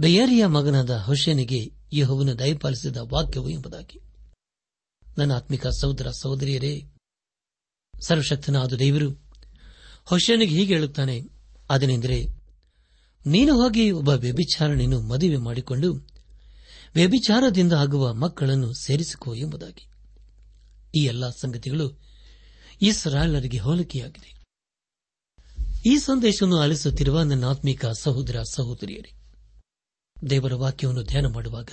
[0.00, 4.00] ಬೆಯರಿಯ ಮಗನಾದ ಹೊಷನಿಗೆ ಯಹೋವನು ದಯಪಾಲಿಸಿದ ವಾಕ್ಯವು ಎಂಬುದಾಗಿ.
[5.18, 6.82] ನನ್ನ ಆತ್ಮಿಕ ಸಹೋದರ ಸಹೋದರಿಯರೇ,
[8.06, 9.10] ಸರ್ವಶಕ್ತನಾದ ದೇವರು,
[10.04, 11.20] ಹೊಷನಿಗೆ ಹೀಗೆ ಹೇಳುತ್ತಾನೆ,
[11.70, 12.35] ಅದನೆಂದರೆ
[13.26, 15.94] ನೀನು ಹೋಗಿ ಒಬ್ಬ ವ್ಯಭಿಚಾರಣೆಯನ್ನು ಮದುವೆ ಮಾಡಿಕೊಂಡು
[16.94, 19.90] ವ್ಯಭಿಚಾರದಿಂದ ಆಗುವ ಮಕ್ಕಳನ್ನು ಸೇರಿಸಿಕೋ ಎಂಬುದಾಗಿ.
[21.00, 22.00] ಈ ಎಲ್ಲಾ ಸಂಗತಿಗಳು
[22.82, 24.36] ಇಸ್ರಾಯೇಲರಿಗೆ ಹೋಲಿಕೆಯಾಗಿದೆ.
[25.90, 29.12] ಈ ಸಂದೇಶವನ್ನು ಆಲಿಸುತ್ತಿರುವ ನನ್ನ ಆತ್ಮಿಕ ಸಹೋದರ ಸಹೋದರಿಯರೇ,
[30.30, 31.70] ದೇವರ ವಾಕ್ಯವನ್ನು ಧ್ಯಾನ ಮಾಡುವಾಗ,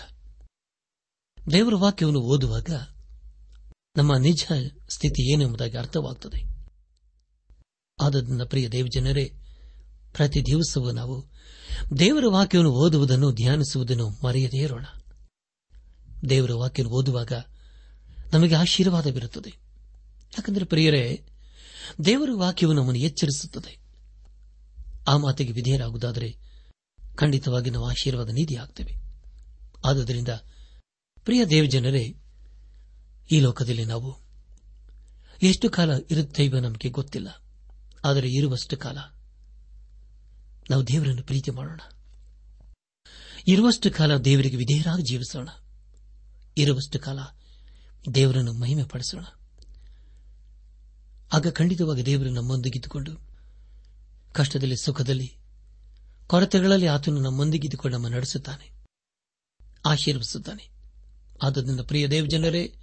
[1.51, 2.69] ದೇವರ ವಾಕ್ಯವನ್ನು ಓದುವಾಗ
[3.97, 4.45] ನಮ್ಮ ನಿಜ
[4.89, 6.43] ಸ್ಥಿತಿ ಏನೆಂಬುದಾಗಿ ಅರ್ಥವಾಗುತ್ತದೆ
[8.01, 9.33] ಆದ್ದರಿಂದ ಪ್ರಿಯ ದೇವಜನರೇ,
[10.13, 11.32] ಪ್ರತಿ ದಿವಸವೂ ನಾವು
[11.99, 14.85] ದೇವರ ವಾಕ್ಯವನ್ನು ಓದುವುದನ್ನು ಧ್ಯಾನಿಸುವುದನ್ನು ಮರೆಯದೇ ಇರೋಣ.
[16.29, 17.31] ದೇವರ ವಾಕ್ಯವನ್ನು ಓದುವಾಗ
[18.33, 19.49] ನಮಗೆ ಆಶೀರ್ವಾದವಿರುತ್ತದೆ
[20.25, 21.21] ಯಾಕಂದರೆ ಪ್ರಿಯರೇ,
[22.05, 23.77] ದೇವರ ವಾಕ್ಯವು ನಮ್ಮನ್ನು ಎಚ್ಚರಿಸುತ್ತದೆ.
[25.07, 26.37] ಆ ಮಾತಿಗೆ ವಿಧೇಯರಾಗುವುದಾದರೆ
[27.15, 28.95] ಖಂಡಿತವಾಗಿ ನಾವು ಆಶೀರ್ವಾದ ನೀತಿಯಾಗ್ತೇವೆ.
[29.85, 30.29] ಆದುದರಿಂದ
[31.23, 32.15] ಪ್ರಿಯ ದೇವಜನರೇ,
[33.31, 34.23] ಈ ಲೋಕದಲ್ಲಿ ನಾವು
[35.43, 37.41] ಎಷ್ಟು ಕಾಲ ಇರುತ್ತೇವೆ ನಮಗೆ ಗೊತ್ತಿಲ್ಲ.
[38.05, 38.97] ಆದರೆ ಇರುವಷ್ಟು ಕಾಲ
[40.69, 41.79] ನಾವು ದೇವರನ್ನು ಪ್ರೀತಿ ಮಾಡೋಣ.
[43.47, 45.49] ಇರುವಷ್ಟು ಕಾಲ ದೇವರಿಗೆ ವಿಧೇಯರಾಗಿ ಜೀವಿಸೋಣ.
[46.57, 47.19] ಇರುವಷ್ಟು ಕಾಲ
[48.15, 49.23] ದೇವರನ್ನು ಮಹಿಮೆ ಪಡಿಸೋಣ
[51.33, 53.11] ಆಗ ಖಂಡಿತವಾಗಿ ದೇವರು ನಮ್ಮೊಂದಿಗಿದ್ದುಕೊಂಡು
[54.33, 55.37] ಕಷ್ಟದಲ್ಲಿ, ಸುಖದಲ್ಲಿ,
[56.27, 58.85] ಕೊರತೆಗಳಲ್ಲಿ ಆತನು ನಮ್ಮೊಂದಿಗಿದ್ದುಕೊಂಡು ನಮ್ಮ ನಡೆಸುತ್ತಾನೆ
[59.85, 60.69] ಆಶೀರ್ವಿಸುತ್ತಾನೆ
[61.43, 62.75] ಆದ್ದರಿಂದ ಪ್ರಿಯ ದೇವಜನರೇ,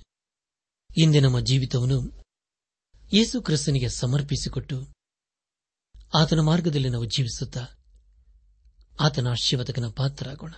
[0.97, 2.25] ಇಂದೇ ನಮ್ಮ ಜೀವಿತವನ್ನು
[3.13, 5.00] ಯೇಸು ಕ್ರಿಸ್ತನಿಗೆ ಸಮರ್ಪಿಸಿಕೊಟ್ಟು
[6.15, 7.61] ಆತನ ಮಾರ್ಗದಲ್ಲಿ ನಾವು ಜೀವಿಸುತ್ತಾ
[9.01, 10.53] ಆತನ ಆಶೀರ್ವಾದಕನ ಪಾತ್ರರಾಗೋಣ.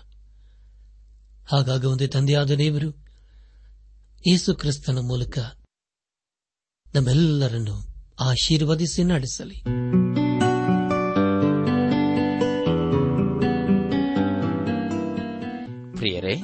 [1.47, 2.91] ಹಾಗಾಗ ಒಂದೇ ತಂದೆಯಾದ ದೇವರು
[4.27, 5.39] ಯೇಸು ಕ್ರಿಸ್ತನ ಮೂಲಕ
[6.95, 7.87] ನಮ್ಮೆಲ್ಲರನ್ನು
[8.21, 9.55] ಆಶೀರ್ವದಿಸಿ ನಡೆಸಲಿ.
[15.97, 16.41] ಪ್ರಿಯರೇ,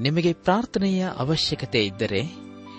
[0.00, 2.47] ನಿಮಗೆ ಪ್ರಾರ್ಥನೆಯ ಅವಶ್ಯಕತೆ ಇದ್ದರೆ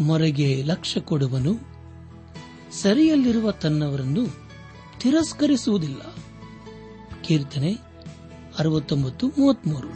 [0.00, 1.52] ಮೊರೆಗೆ ಲಕ್ಷ್ಯ ಕೊಡುವನು,
[2.72, 4.26] ಸರಿಯಲ್ಲಿರುವ ತನ್ನವರನ್ನು
[5.00, 6.02] ತಿರಸ್ಕರಿಸುವುದಿಲ್ಲ.
[7.22, 7.72] ಕೀರ್ತನೆ
[8.58, 9.88] ಅರವತ್ತೊಂಬತ್ತು, ಮೂವತ್ಮೂರು.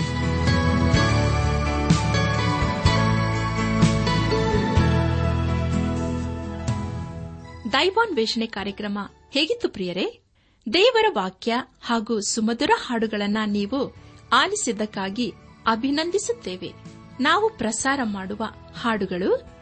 [7.73, 8.99] ದೈವಾನ್ ವೇಷಣೆ ಕಾರ್ಯಕ್ರಮ
[9.31, 10.23] ಹೇಗಿತ್ತು ಪ್ರಿಯರೇ?
[10.73, 13.95] ದೇವರ ವಾಕ್ಯ ಹಾಗೂ ಸುಮಧುರ ಹಾಡುಗಳನ್ನ ನೀವು
[14.33, 15.33] ಆಲಿಸಿದ್ದಕ್ಕಾಗಿ
[15.67, 16.73] ಅಭಿನಂದಿಸುತ್ತೇವೆ.
[17.21, 19.62] ನಾವು ಪ್ರಸಾರ ಮಾಡುವ ಹಾಡುಗಳು